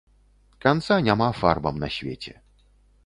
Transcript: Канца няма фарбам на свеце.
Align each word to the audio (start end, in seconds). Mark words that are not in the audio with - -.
Канца 0.65 0.97
няма 1.07 1.27
фарбам 1.43 1.75
на 1.85 1.91
свеце. 1.97 2.33